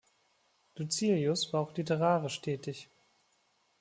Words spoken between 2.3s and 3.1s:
tätig.